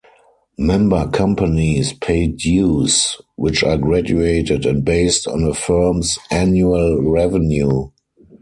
Member 0.57 1.07
companies 1.11 1.93
pay 1.93 2.25
dues, 2.25 3.21
which 3.35 3.63
are 3.63 3.77
graduated 3.77 4.65
and 4.65 4.83
based 4.83 5.27
on 5.27 5.43
a 5.43 5.53
firm's 5.53 6.17
annual 6.31 6.99
revenue. 7.03 7.91